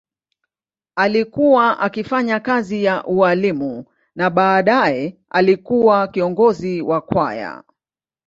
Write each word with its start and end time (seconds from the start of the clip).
Alikuwa 0.95 1.79
akifanya 1.79 2.39
kazi 2.39 2.83
ya 2.83 3.05
ualimu 3.05 3.85
na 4.15 4.29
baadaye 4.29 5.17
alikuwa 5.29 6.07
kiongozi 6.07 6.81
wa 6.81 7.01
kwaya. 7.01 7.63